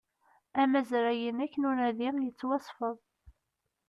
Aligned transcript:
Amazray-inek 0.61 1.53
n 1.57 1.67
unadi 1.69 2.09
yettwasfed 2.25 2.97